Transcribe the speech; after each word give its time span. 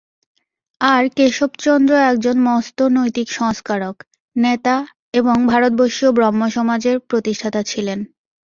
আর 0.81 1.03
কেশবচন্দ্র 1.17 1.93
একজন 2.09 2.35
মস্ত 2.47 2.77
নৈতিক 2.91 3.27
সংস্কারক, 3.31 3.95
নেতা 4.35 4.75
এবং 5.13 5.35
ভারতবর্ষীয় 5.47 6.11
ব্রহ্মসমাজের 6.11 6.97
প্রতিষ্ঠাতা 7.09 7.61
ছিলেন। 7.63 7.99